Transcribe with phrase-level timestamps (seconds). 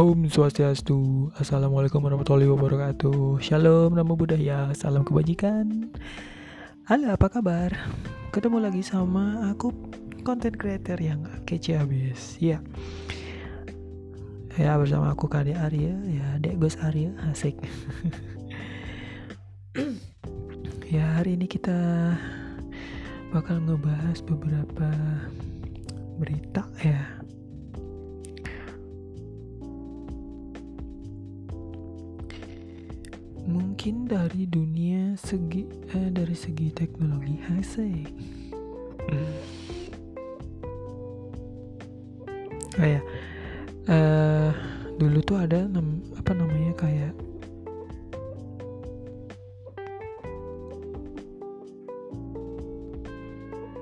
[0.00, 3.36] Om Swastiastu Assalamualaikum warahmatullahi wabarakatuh.
[3.36, 5.92] Shalom, Namo Buddhaya Salam kebajikan.
[6.88, 7.68] Halo, apa kabar?
[8.32, 9.68] Ketemu lagi sama aku
[10.24, 12.40] Content creator yang kece habis.
[12.40, 12.64] Ya
[14.56, 15.92] Ya bersama aku Kade Arya.
[16.08, 17.60] Ya Dek Gus Arya Asik.
[20.96, 21.76] Ya hari ini kita
[23.36, 24.88] Bakal ngebahas beberapa
[26.16, 27.19] Berita ya
[33.50, 37.34] mungkin dari dunia segi eh, dari segi teknologi.
[37.58, 38.10] Asik
[42.78, 43.00] oh ya.
[43.90, 44.50] Uh,
[45.00, 47.12] dulu tuh ada nam, apa namanya kayak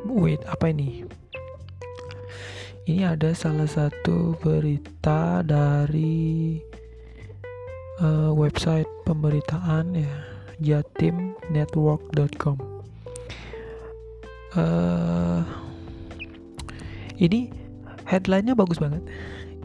[0.09, 1.05] wait apa ini?
[2.89, 6.57] Ini ada salah satu berita dari
[8.03, 10.11] uh, website pemberitaan ya
[10.59, 12.59] jatimnetwork.com
[14.59, 15.47] uh,
[17.19, 17.51] ini
[18.07, 19.03] headlinenya bagus banget.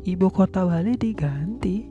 [0.04, 1.86] Ibu kota Bali diganti.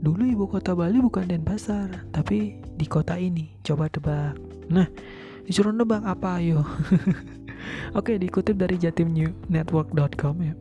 [0.00, 3.52] Dulu ibu kota Bali bukan Denpasar tapi di kota ini.
[3.62, 4.34] Coba tebak.
[4.72, 4.88] Nah
[5.44, 6.64] disuruh nebak apa ayo?
[7.98, 10.54] Oke, dikutip dari jatimnetwork.com ya.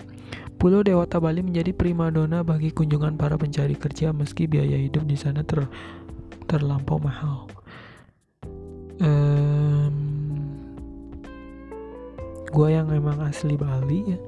[0.59, 5.39] Pulau Dewata Bali menjadi primadona bagi kunjungan para pencari kerja meski biaya hidup di sana
[5.39, 5.63] ter
[6.51, 7.47] terlampau mahal.
[8.99, 9.95] Um,
[12.51, 14.19] gua yang emang asli Bali ya,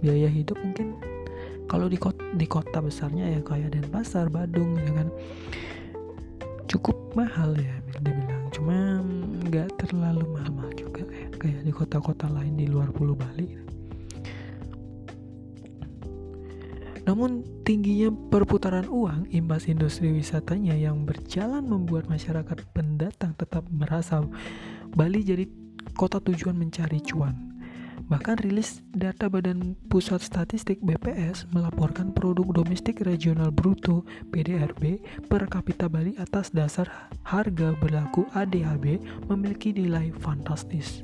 [0.00, 0.96] biaya hidup mungkin
[1.68, 5.12] kalau di kota, di kota besarnya ya kayak Denpasar, Badung ya kan
[6.64, 9.04] cukup mahal ya dibilang cuma
[9.44, 13.67] nggak terlalu mahal juga ya kayak di kota-kota lain di luar Pulau Bali
[17.08, 24.20] Namun tingginya perputaran uang imbas industri wisatanya yang berjalan membuat masyarakat pendatang tetap merasa
[24.92, 25.48] Bali jadi
[25.96, 27.48] kota tujuan mencari cuan.
[28.12, 35.00] Bahkan rilis data Badan Pusat Statistik BPS melaporkan produk domestik regional bruto PDRB
[35.32, 39.00] per kapita Bali atas dasar harga berlaku ADHB
[39.32, 41.00] memiliki nilai fantastis.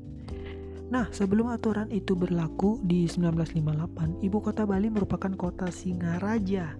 [0.90, 6.73] Nah, sebelum aturan itu berlaku di 1958, ibu kota Bali merupakan kota Singaraja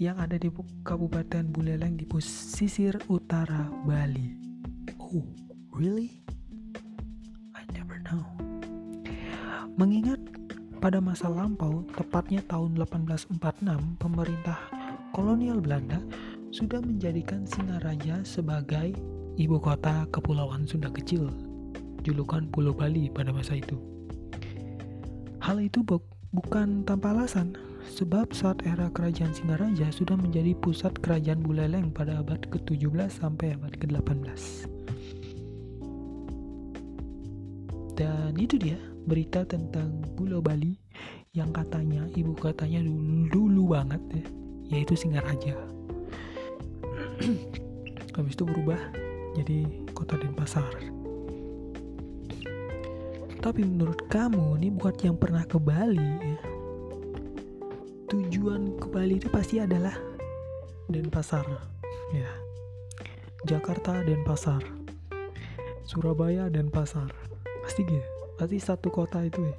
[0.00, 0.48] yang ada di
[0.80, 4.32] Kabupaten Buleleng di pesisir utara Bali.
[4.96, 5.28] Oh,
[5.76, 6.24] really?
[7.52, 8.24] I never know.
[9.76, 10.16] Mengingat
[10.80, 14.56] pada masa lampau, tepatnya tahun 1846, pemerintah
[15.12, 16.00] kolonial Belanda
[16.48, 18.96] sudah menjadikan Singaraja sebagai
[19.36, 21.28] ibu kota Kepulauan Sunda Kecil,
[22.00, 23.76] julukan Pulau Bali pada masa itu.
[25.44, 25.84] Hal itu
[26.32, 27.52] bukan tanpa alasan,
[27.88, 33.72] sebab saat era kerajaan Singaraja sudah menjadi pusat kerajaan Buleleng pada abad ke-17 sampai abad
[33.80, 34.68] ke-18.
[37.96, 40.76] Dan itu dia berita tentang Pulau Bali
[41.36, 44.24] yang katanya ibu kotanya dulu dulu banget ya
[44.70, 45.56] yaitu Singaraja.
[48.16, 48.80] Habis itu berubah
[49.36, 50.68] jadi kota Denpasar.
[53.40, 56.49] Tapi menurut kamu nih buat yang pernah ke Bali ya
[58.40, 59.92] tujuan ke Bali itu pasti adalah
[60.88, 61.44] Denpasar
[62.16, 62.32] ya.
[63.44, 64.64] Jakarta Denpasar.
[65.84, 67.12] Surabaya Denpasar.
[67.60, 68.00] Pasti gitu.
[68.40, 69.56] Pasti satu kota itu ya.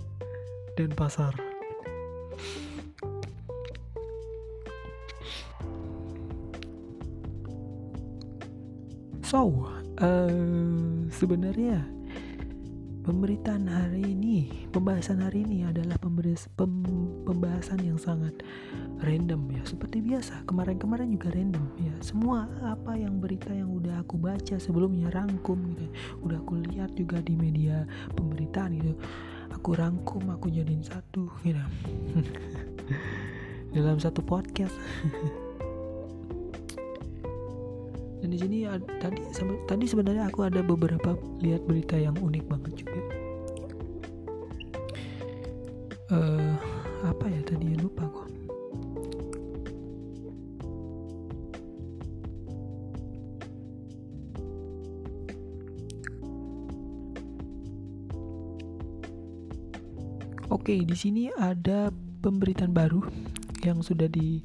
[0.82, 1.38] Denpasar.
[9.22, 9.70] So
[10.02, 11.86] uh, sebenarnya
[13.02, 15.98] pemberitaan hari ini pembahasan hari ini adalah
[17.26, 18.46] pembahasan yang sangat
[19.02, 19.62] random ya.
[19.66, 21.94] Seperti biasa kemarin-kemarin juga random ya.
[22.06, 25.90] Semua apa yang berita yang udah aku baca sebelumnya rangkum gitu
[26.22, 28.94] udah aku lihat juga di media pemberitaan gitu.
[29.58, 31.58] Aku rangkum aku jadiin satu gitu.
[33.76, 34.78] Dalam satu podcast.
[38.22, 38.70] Dan di sini
[39.02, 39.18] tadi
[39.66, 42.91] tadi sebenarnya aku ada beberapa lihat berita yang unik banget juga
[46.12, 46.54] uh,
[47.08, 48.30] apa ya tadi lupa kok
[60.52, 61.90] Oke, di sini ada
[62.22, 63.02] pemberitaan baru
[63.66, 64.44] yang sudah di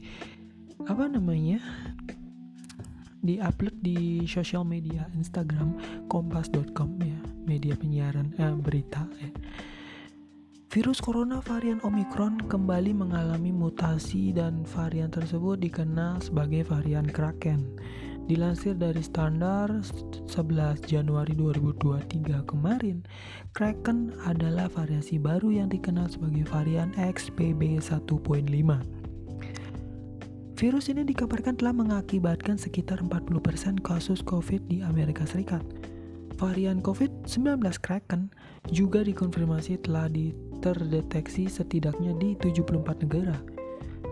[0.87, 1.61] apa namanya?
[3.27, 5.75] di-upload di sosial media Instagram
[6.07, 9.31] kompas.com ya, media penyiaran eh, berita ya.
[10.77, 17.65] Virus corona varian Omicron kembali mengalami mutasi dan varian tersebut dikenal sebagai varian Kraken.
[18.29, 20.29] Dilansir dari standar 11
[20.85, 23.01] Januari 2023 kemarin,
[23.57, 28.21] Kraken adalah variasi baru yang dikenal sebagai varian XBB 1.5.
[30.61, 35.65] Virus ini dikabarkan telah mengakibatkan sekitar 40% kasus COVID di Amerika Serikat.
[36.37, 38.29] Varian COVID-19 Kraken
[38.69, 40.05] juga dikonfirmasi telah
[40.63, 43.37] terdeteksi setidaknya di 74 negara,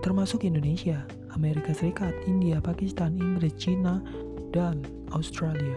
[0.04, 1.04] termasuk Indonesia.
[1.34, 3.98] Amerika Serikat, India, Pakistan, Inggris, China,
[4.54, 5.74] dan Australia.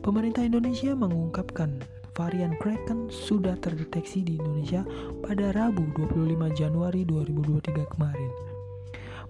[0.00, 1.76] Pemerintah Indonesia mengungkapkan
[2.16, 4.80] varian Kraken sudah terdeteksi di Indonesia
[5.20, 8.32] pada Rabu 25 Januari 2023 kemarin.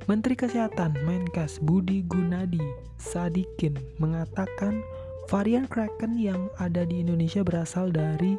[0.07, 2.63] Menteri Kesehatan Menkes Budi Gunadi
[2.95, 4.79] Sadikin mengatakan
[5.27, 8.39] varian Kraken yang ada di Indonesia berasal dari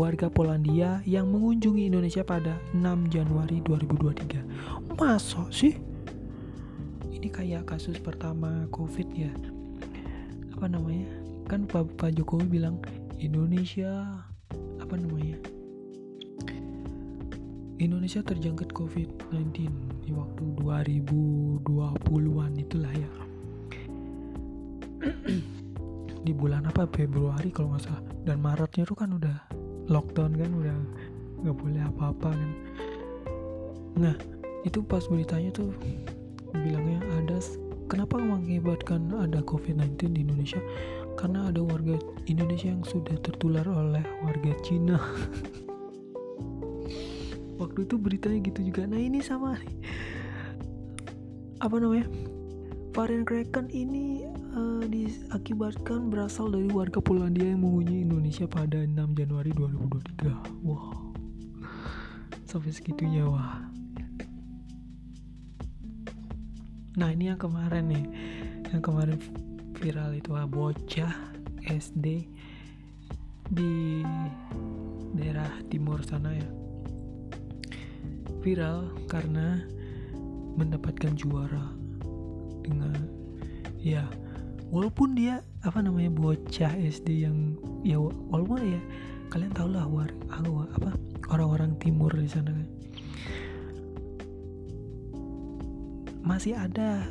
[0.00, 4.96] warga Polandia yang mengunjungi Indonesia pada 6 Januari 2023.
[4.96, 5.92] Masa sih?
[7.22, 9.30] ini kayak kasus pertama covid ya.
[10.58, 11.06] Apa namanya?
[11.46, 12.82] Kan Pak, Pak Jokowi bilang
[13.22, 14.26] Indonesia
[14.82, 15.38] apa namanya?
[17.78, 19.54] Indonesia terjangkit COVID-19
[20.02, 20.42] di waktu
[21.62, 23.10] 2020-an itulah ya.
[26.26, 26.90] Di bulan apa?
[26.90, 28.02] Februari kalau nggak salah.
[28.26, 30.76] Dan Maretnya tuh kan udah lockdown kan udah
[31.42, 32.50] nggak boleh apa-apa kan.
[33.98, 34.14] Nah
[34.62, 35.74] itu pas beritanya tuh
[36.54, 37.42] bilangnya ada
[37.90, 40.62] kenapa mengakibatkan ada COVID-19 di Indonesia?
[41.18, 41.98] Karena ada warga
[42.30, 44.96] Indonesia yang sudah tertular oleh warga Cina.
[47.60, 48.88] Waktu itu beritanya gitu juga.
[48.88, 49.54] Nah ini sama
[51.62, 52.08] apa namanya?
[52.92, 59.50] Varian Kraken ini uh, diakibatkan berasal dari warga Polandia yang mengunjungi Indonesia pada 6 Januari
[59.56, 61.12] 2023 wow
[62.52, 63.64] sampai segitunya wah.
[67.00, 68.06] Nah ini yang kemarin nih.
[68.68, 69.18] Yang kemarin
[69.80, 71.16] viral itu ah, bocah
[71.64, 72.28] SD
[73.48, 74.04] di
[75.16, 76.48] daerah timur sana ya.
[78.44, 79.64] Viral karena
[80.60, 81.72] mendapatkan juara
[82.60, 83.00] dengan
[83.80, 84.04] ya
[84.72, 88.80] walaupun dia apa namanya bocah SD yang ya walaupun ya
[89.28, 90.96] kalian tau lah war, apa
[91.28, 92.68] orang-orang timur di sana kan.
[96.24, 97.04] Masih ada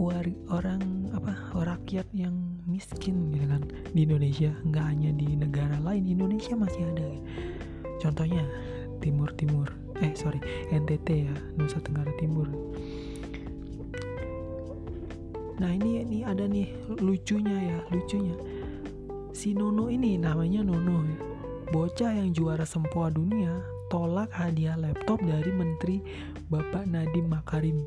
[0.00, 4.52] war orang apa rakyat yang miskin gitu kan di Indonesia.
[4.64, 7.08] Nggak hanya di negara lain Indonesia masih ada.
[8.00, 8.44] Contohnya
[9.04, 9.68] Timur Timur
[9.98, 10.38] eh sorry
[10.70, 12.46] NTT ya Nusa Tenggara Timur
[15.58, 16.70] nah ini ini ada nih
[17.02, 18.34] lucunya ya lucunya.
[19.34, 21.18] Si Nono ini namanya Nono ya.
[21.68, 23.60] Bocah yang juara sempoa dunia
[23.92, 25.96] tolak hadiah laptop dari Menteri
[26.48, 27.84] Bapak Nadiem Makarim.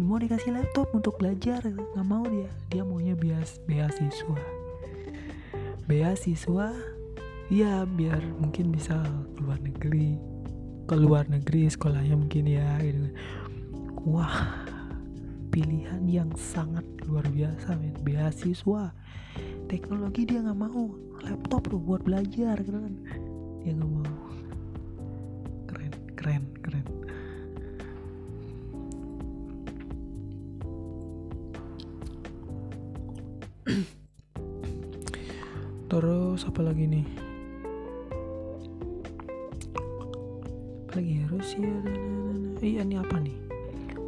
[0.00, 2.48] Mau dikasih laptop untuk belajar nggak mau dia.
[2.72, 4.40] Dia maunya bias beasiswa.
[5.84, 6.72] Beasiswa?
[7.52, 9.04] Ya biar mungkin bisa
[9.36, 10.16] keluar negeri.
[10.88, 13.12] Ke luar negeri sekolahnya mungkin ya gitu.
[14.08, 14.64] Wah
[15.52, 17.92] pilihan yang sangat luar biasa men.
[18.00, 18.96] Beasiswa.
[19.68, 20.96] Teknologi dia nggak mau.
[21.20, 22.96] Laptop loh buat belajar kan
[23.60, 24.16] dia nggak mau.
[25.68, 26.88] Keren keren keren.
[35.92, 37.04] Terus apa lagi nih?
[40.88, 41.28] Apa lagi ya?
[41.28, 41.76] Rusia
[42.62, 43.51] iya ini apa nih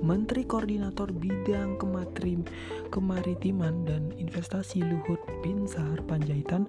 [0.05, 2.45] Menteri Koordinator Bidang Kematrim,
[2.93, 6.69] Kemaritiman dan Investasi Luhut Binsar Panjaitan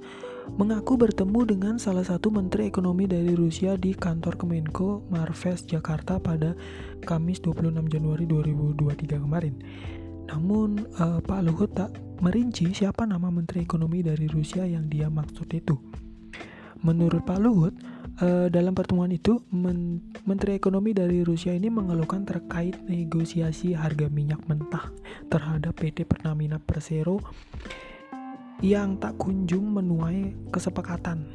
[0.55, 6.55] mengaku bertemu dengan salah satu Menteri Ekonomi dari Rusia di kantor Kemenko Marves Jakarta pada
[7.03, 9.55] Kamis 26 Januari 2023 kemarin.
[10.31, 11.91] Namun uh, Pak Luhut tak
[12.23, 15.75] merinci siapa nama Menteri Ekonomi dari Rusia yang dia maksud itu.
[16.87, 17.75] Menurut Pak Luhut,
[18.21, 24.43] uh, dalam pertemuan itu Men Menteri Ekonomi dari Rusia ini mengeluhkan terkait negosiasi harga minyak
[24.47, 24.91] mentah
[25.27, 27.19] terhadap PT Pertamina Persero
[28.63, 31.27] yang tak kunjung menuai kesepakatan.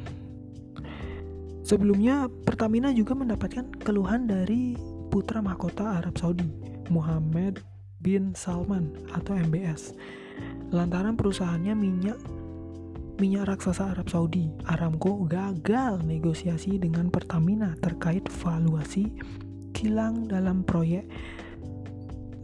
[1.61, 4.73] Sebelumnya Pertamina juga mendapatkan keluhan dari
[5.13, 6.49] putra mahkota Arab Saudi,
[6.89, 7.61] Muhammad
[8.01, 9.93] bin Salman atau MBS.
[10.73, 12.17] Lantaran perusahaannya minyak
[13.21, 19.13] minyak raksasa Arab Saudi, Aramco gagal negosiasi dengan Pertamina terkait valuasi
[19.77, 21.05] kilang dalam proyek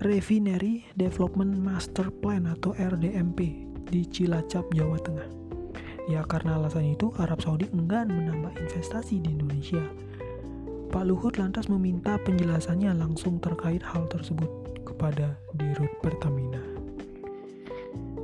[0.05, 5.25] Refinery Development Master Plan atau RDMP di Cilacap, Jawa Tengah.
[6.13, 9.81] Ya karena alasan itu Arab Saudi enggan menambah investasi di Indonesia.
[10.93, 14.47] Pak Luhut lantas meminta penjelasannya langsung terkait hal tersebut
[14.85, 16.61] kepada Dirut Pertamina.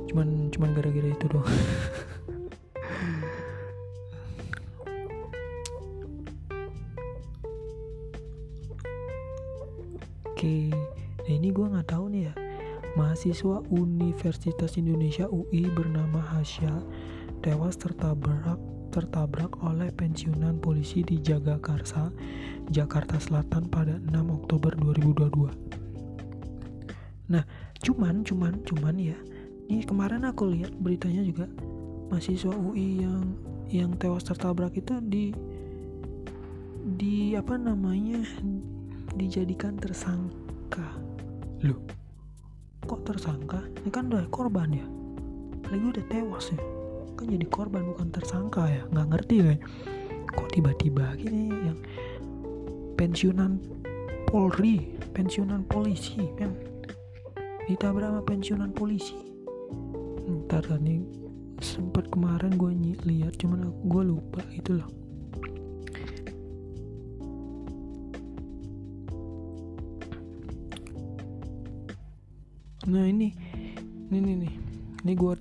[0.06, 1.50] Cuman cuman gara-gara itu doang.
[13.24, 16.84] Mahasiswa Universitas Indonesia UI bernama Hasya
[17.40, 18.60] tewas tertabrak
[18.92, 22.12] tertabrak oleh pensiunan polisi di Jagakarsa,
[22.68, 27.32] Jakarta Selatan pada 6 Oktober 2022.
[27.32, 27.48] Nah,
[27.80, 29.16] cuman cuman cuman ya.
[29.72, 31.48] Ini kemarin aku lihat beritanya juga
[32.12, 33.40] mahasiswa UI yang
[33.72, 35.32] yang tewas tertabrak itu di
[37.00, 38.20] di apa namanya
[39.16, 40.92] dijadikan tersangka
[41.64, 41.93] loh
[42.84, 43.60] kok tersangka?
[43.82, 44.86] Ini kan udah korban ya?
[45.72, 46.60] Lagi udah tewas ya?
[47.16, 48.82] Kan jadi korban bukan tersangka ya?
[48.92, 49.54] Nggak ngerti ya
[50.34, 51.78] kok tiba-tiba gini yang
[52.98, 53.62] pensiunan
[54.28, 56.50] Polri pensiunan polisi kan?
[57.70, 59.14] Ditabrak sama pensiunan polisi.
[60.26, 61.00] Ntar nih
[61.62, 62.72] sempat kemarin gue
[63.06, 65.03] lihat cuman gue lupa itu loh
[72.84, 73.32] nah ini
[74.12, 74.54] ini nih nih
[75.04, 75.34] ini gue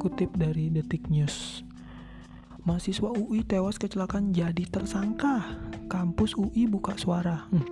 [0.00, 1.60] kutip dari detik news.
[2.64, 5.44] Mahasiswa UI tewas kecelakaan jadi tersangka.
[5.92, 7.44] Kampus UI buka suara.
[7.52, 7.68] Hmm,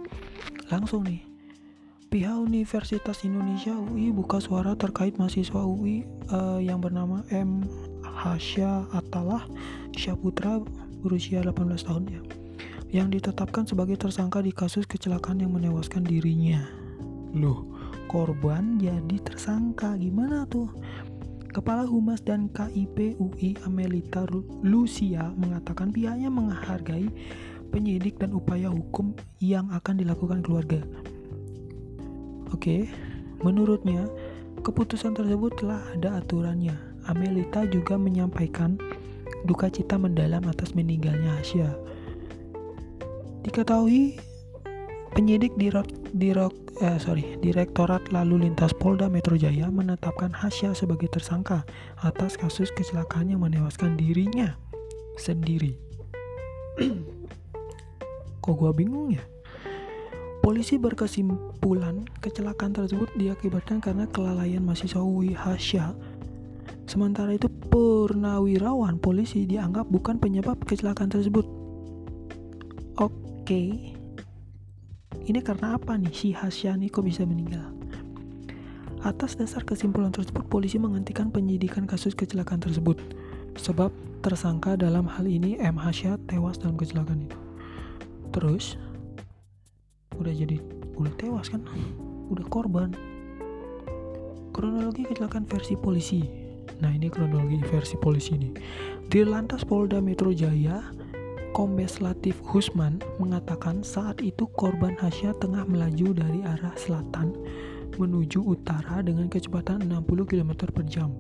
[0.69, 1.25] langsung nih.
[2.09, 7.65] Pihak Universitas Indonesia UI buka suara terkait mahasiswa UI uh, eh, yang bernama M.
[8.01, 9.45] Hasya Atalah
[9.93, 10.61] Syaputra
[11.05, 12.23] berusia 18 tahun ya
[12.89, 16.65] yang ditetapkan sebagai tersangka di kasus kecelakaan yang menewaskan dirinya.
[17.37, 17.69] Loh,
[18.09, 20.73] korban jadi tersangka gimana tuh?
[21.53, 24.25] Kepala Humas dan KIP UI Amelita
[24.65, 27.09] Lucia mengatakan pihaknya menghargai
[27.69, 30.81] penyidik dan upaya hukum yang akan dilakukan keluarga.
[32.53, 32.89] Oke,
[33.45, 34.09] menurutnya
[34.65, 36.77] keputusan tersebut telah ada aturannya.
[37.09, 38.77] Amelita juga menyampaikan
[39.49, 41.73] duka cita mendalam atas meninggalnya Hasya.
[43.45, 44.21] Diketahui
[45.19, 51.67] penyidik dirok, dirok, eh, sorry, Direktorat Lalu Lintas Polda Metro Jaya menetapkan Hasya sebagai tersangka
[51.99, 54.55] atas kasus kecelakaan yang menewaskan dirinya
[55.19, 55.75] sendiri.
[58.47, 59.27] Kok gua bingung ya?
[60.39, 65.03] Polisi berkesimpulan kecelakaan tersebut diakibatkan karena kelalaian mahasiswa
[65.35, 65.99] Hasya.
[66.87, 71.45] Sementara itu purnawirawan polisi dianggap bukan penyebab kecelakaan tersebut.
[73.03, 73.98] Oke.
[75.29, 77.69] Ini karena apa nih si Hasya nih kok bisa meninggal?
[79.05, 82.97] Atas dasar kesimpulan tersebut, polisi menghentikan penyidikan kasus kecelakaan tersebut.
[83.61, 83.93] Sebab
[84.25, 85.77] tersangka dalam hal ini M.
[85.77, 87.39] Hasya tewas dalam kecelakaan itu.
[88.33, 88.81] Terus,
[90.19, 90.59] udah jadi
[90.99, 91.63] udah tewas kan
[92.29, 92.91] udah korban
[94.51, 96.27] kronologi kecelakaan versi polisi
[96.83, 98.53] nah ini kronologi versi polisi nih
[99.07, 100.83] di lantas Polda Metro Jaya
[101.57, 107.33] Kombes Latif Husman mengatakan saat itu korban Hasya tengah melaju dari arah selatan
[107.99, 111.11] menuju utara dengan kecepatan 60 km per jam.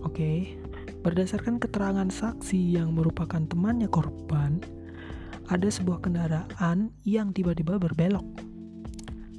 [0.00, 0.56] Oke,
[1.04, 4.58] berdasarkan keterangan saksi yang merupakan temannya korban,
[5.52, 8.24] ada sebuah kendaraan yang tiba-tiba berbelok.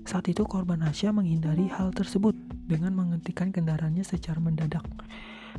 [0.06, 2.36] Saat itu korban Hasya menghindari hal tersebut
[2.68, 4.84] dengan menghentikan kendaraannya secara mendadak.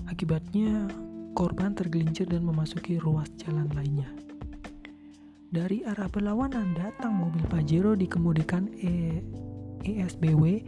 [0.09, 0.89] Akibatnya,
[1.33, 4.09] korban tergelincir dan memasuki ruas jalan lainnya.
[5.53, 9.21] Dari arah berlawanan datang mobil Pajero dikemudikan e
[9.83, 10.63] ESBW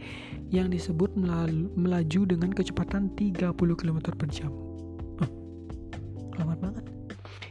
[0.51, 4.51] yang disebut melaju dengan kecepatan 30 km per jam.
[5.23, 6.85] Huh, banget.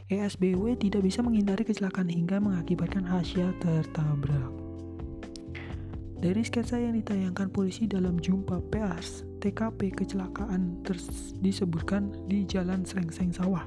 [0.05, 4.53] ESBW tidak bisa menghindari kecelakaan hingga mengakibatkan Hasya tertabrak.
[6.21, 10.81] Dari sketsa yang ditayangkan polisi dalam jumpa pers, TKP kecelakaan
[11.37, 13.61] disebutkan di Jalan Srengseng Sawah,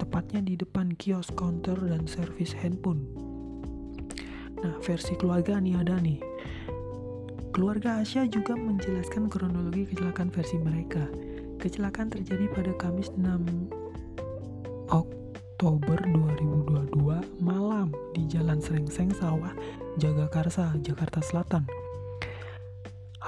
[0.00, 3.04] tepatnya di depan kios counter dan servis handphone.
[4.64, 6.24] Nah, versi keluarga nih ada nih.
[7.52, 11.04] Keluarga Asya juga menjelaskan kronologi kecelakaan versi mereka.
[11.60, 13.68] Kecelakaan terjadi pada Kamis 6
[14.88, 19.52] Oktober 2022 malam di Jalan Srengseng Sawah,
[20.00, 21.68] Jagakarsa, Jakarta Selatan.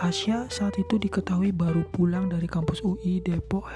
[0.02, 3.70] Hasya saat itu diketahui baru pulang dari kampus UI Depok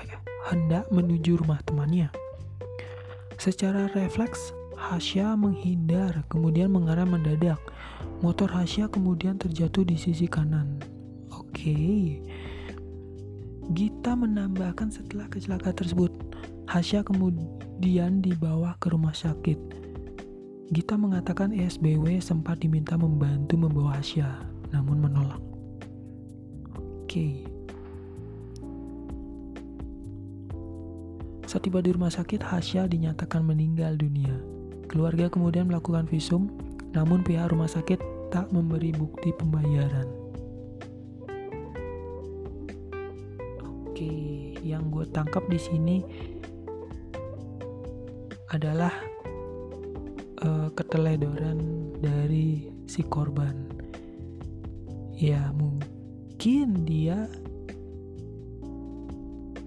[0.51, 2.11] hendak menuju rumah temannya.
[3.39, 7.63] Secara refleks, Hasya menghindar kemudian mengarah mendadak.
[8.27, 10.83] Motor Hasya kemudian terjatuh di sisi kanan.
[11.31, 12.19] Oke.
[13.71, 16.11] Gita menambahkan setelah kecelakaan tersebut,
[16.67, 19.63] Hasya kemudian dibawa ke rumah sakit.
[20.75, 24.27] Gita mengatakan SBW sempat diminta membantu membawa Hasya,
[24.75, 25.56] namun menolak.
[27.17, 27.49] Oke.
[31.49, 34.37] Saat tiba di rumah sakit, Hasya dinyatakan meninggal dunia.
[34.85, 36.53] Keluarga kemudian melakukan visum,
[36.93, 37.97] namun pihak rumah sakit
[38.29, 40.05] tak memberi bukti pembayaran.
[43.65, 44.13] Oke,
[44.61, 46.05] yang gue tangkap di sini
[48.53, 48.93] adalah
[50.45, 51.65] uh, keteledoran
[51.97, 53.57] dari si korban.
[55.17, 55.76] Ya, mungkin
[56.37, 57.17] mungkin dia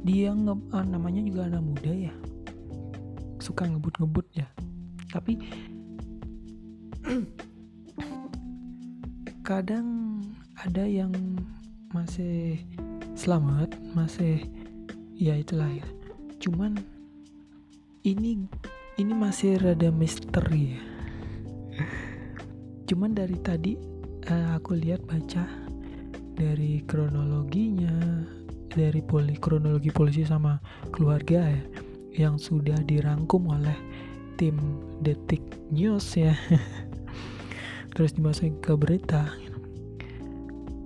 [0.05, 2.13] dia nge ah, namanya juga anak muda ya.
[3.41, 4.45] Suka ngebut-ngebut ya.
[5.09, 5.41] Tapi
[9.49, 10.21] kadang
[10.61, 11.09] ada yang
[11.89, 12.61] masih
[13.17, 14.45] selamat masih
[15.17, 15.89] ya itulah ya.
[16.37, 16.77] Cuman
[18.05, 18.45] ini
[19.01, 20.83] ini masih rada misteri ya.
[22.85, 23.73] Cuman dari tadi
[24.29, 25.68] uh, aku lihat baca
[26.39, 27.99] dari kronologinya
[28.71, 30.61] dari poli kronologi polisi sama
[30.93, 31.63] keluarga ya
[32.15, 33.75] yang sudah dirangkum oleh
[34.37, 34.55] tim
[35.01, 36.33] Detik News ya.
[37.93, 39.27] Terus dimasukin ke berita.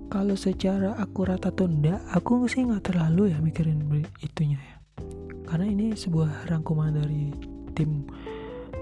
[0.08, 3.82] Kalau secara akurat atau enggak aku sih nggak terlalu ya mikirin
[4.22, 4.76] itunya ya.
[5.44, 7.30] Karena ini sebuah rangkuman dari
[7.76, 8.06] tim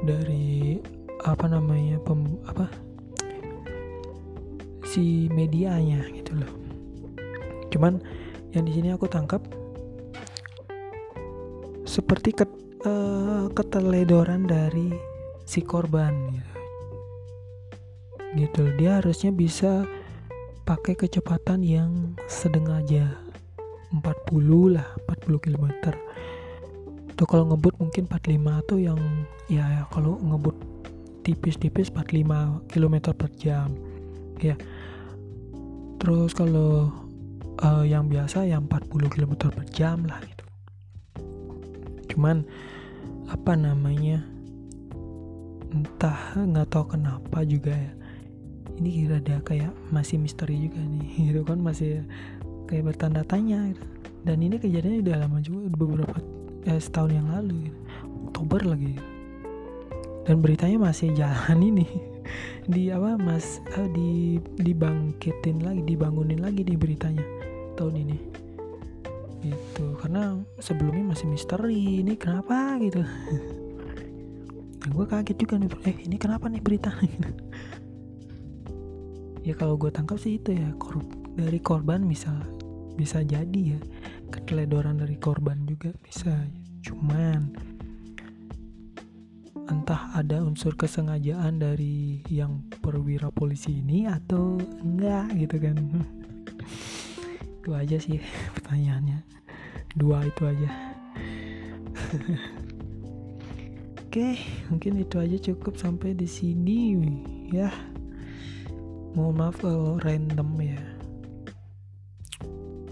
[0.05, 0.79] dari
[1.25, 2.69] apa namanya pem, apa?
[4.85, 6.62] Si medianya gitu loh
[7.73, 7.99] cuman
[8.53, 9.41] yang di sini aku tangkap
[11.89, 12.53] seperti ket,
[12.85, 14.93] uh, keteledoran dari
[15.49, 16.53] si korban gitu.
[18.37, 19.89] gitu dia harusnya bisa
[20.63, 23.09] pakai kecepatan yang sedang aja
[23.93, 25.67] 40 lah 40 km
[27.13, 29.01] atau kalau ngebut mungkin 45 atau yang
[29.53, 30.57] ya, ya kalau ngebut
[31.23, 33.69] tipis-tipis 45 km per jam
[34.41, 34.57] ya
[36.01, 36.91] terus kalau
[37.61, 40.45] uh, yang biasa yang 40 km per jam lah gitu
[42.17, 42.45] cuman
[43.29, 44.21] apa namanya
[45.73, 47.93] entah nggak tahu kenapa juga ya
[48.77, 52.05] ini kira ada kayak masih misteri juga nih gitu kan masih
[52.69, 53.85] kayak bertanda tanya gitu.
[54.29, 56.17] dan ini kejadiannya udah lama juga beberapa
[56.69, 57.79] eh, setahun yang lalu gitu.
[58.29, 59.05] Oktober lagi gitu.
[60.29, 61.89] dan beritanya masih jalan ini
[62.71, 67.42] di apa mas uh, di dibangkitin lagi dibangunin lagi di beritanya
[67.75, 68.19] tahun ini.
[69.43, 73.03] Gitu karena sebelumnya masih misteri ini kenapa gitu.
[74.83, 76.91] Nah, gue kaget juga nih eh ini kenapa nih berita?
[79.43, 81.03] Ya kalau gue tangkap sih itu ya korup
[81.35, 82.31] dari korban bisa
[82.99, 83.81] bisa jadi ya.
[84.31, 86.31] Keteledoran dari korban juga bisa.
[86.83, 87.51] Cuman
[89.71, 95.77] entah ada unsur kesengajaan dari yang perwira polisi ini atau enggak gitu kan
[97.63, 98.19] itu aja sih
[98.59, 99.23] pertanyaannya
[99.95, 100.69] dua itu aja
[104.13, 104.37] Oke,
[104.69, 107.01] mungkin itu aja cukup sampai di sini
[107.49, 107.73] ya.
[109.17, 110.77] Mohon maaf kalau random ya.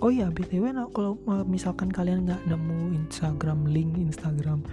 [0.00, 4.64] Oh ya, btw, nah, kalau misalkan kalian nggak nemu Instagram link Instagram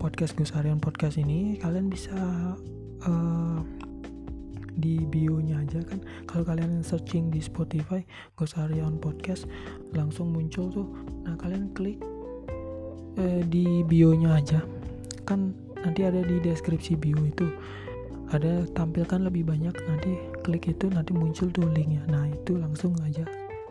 [0.00, 2.16] podcast Gus Aryan podcast ini, kalian bisa
[3.04, 3.60] uh,
[4.78, 6.02] di bio-nya aja kan.
[6.26, 8.02] Kalau kalian searching di Spotify
[8.34, 9.46] Gus Aryan podcast
[9.94, 10.88] langsung muncul tuh.
[11.26, 11.98] Nah kalian klik
[13.18, 14.60] uh, di bio-nya aja.
[15.24, 17.46] Kan nanti ada di deskripsi bio itu.
[18.32, 22.02] Ada tampilkan lebih banyak nanti klik itu nanti muncul tuh linknya.
[22.10, 23.22] Nah itu langsung aja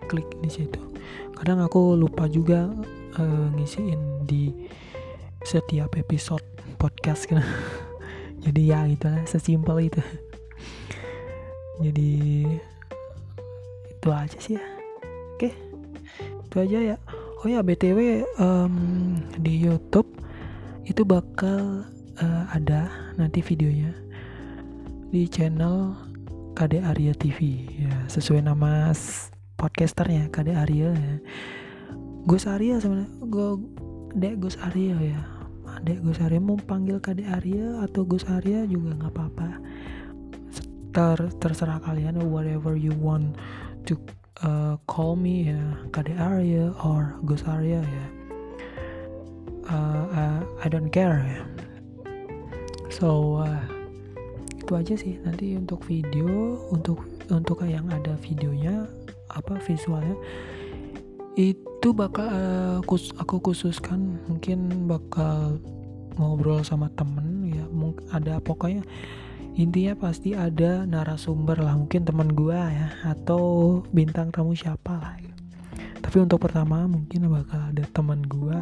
[0.08, 0.80] klik di situ.
[1.36, 2.72] Kadang aku lupa juga
[3.20, 4.54] uh, ngisiin di
[5.44, 6.46] setiap episode
[6.80, 7.44] podcast kan.
[8.44, 10.04] Jadi ya itulah sesimpel itu
[11.82, 12.12] jadi
[13.90, 14.66] itu aja sih ya.
[15.36, 15.50] Oke
[16.50, 16.98] itu aja ya.
[17.44, 18.76] Oh ya btw um,
[19.36, 20.08] di YouTube
[20.84, 21.88] itu bakal
[22.20, 23.92] uh, ada nanti videonya
[25.10, 25.96] di channel
[26.54, 28.94] KD Arya TV ya sesuai nama
[29.58, 31.16] podcasternya KD Arya ya.
[32.24, 33.50] Gus Arya sebenarnya gue
[34.14, 35.22] Dek Gus Arya ya.
[35.84, 39.63] Dek Gus Arya mau panggil KD Arya atau Gus Arya juga nggak apa-apa
[40.94, 43.34] Ter terserah kalian whatever you want
[43.90, 43.98] to
[44.46, 48.06] uh, call me ya KD Arya or Gus Arya ya.
[49.66, 51.42] Uh, uh, I don't care ya.
[52.94, 53.64] So uh,
[54.54, 55.18] itu aja sih.
[55.26, 57.02] Nanti untuk video untuk
[57.34, 58.86] untuk yang ada videonya
[59.34, 60.14] apa visualnya
[61.34, 65.58] itu bakal uh, kus, aku khususkan mungkin bakal
[66.22, 67.66] ngobrol sama temen ya.
[67.74, 68.86] Mungkin ada pokoknya
[69.54, 75.14] intinya pasti ada narasumber lah mungkin teman gua ya atau bintang tamu siapa lah
[76.14, 78.54] tapi untuk pertama mungkin bakal ada teman gue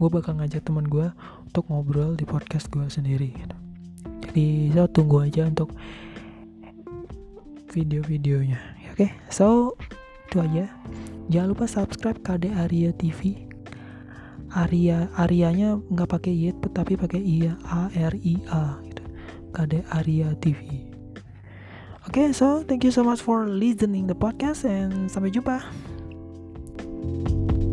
[0.00, 1.12] gue bakal ngajak teman gue
[1.44, 3.56] untuk ngobrol di podcast gue sendiri gitu.
[4.24, 5.76] jadi so tunggu aja untuk
[7.74, 8.56] video-videonya
[8.96, 9.12] oke okay?
[9.28, 9.76] so
[10.30, 10.72] itu aja
[11.28, 13.44] jangan lupa subscribe KD Arya TV
[14.56, 18.85] Arya Aryanya nggak pakai y tapi pakai i A R I A.
[19.56, 20.92] KD Arya TV
[22.06, 25.64] Oke, okay, so thank you so much for listening the podcast and sampai jumpa.
[26.76, 27.65] thank you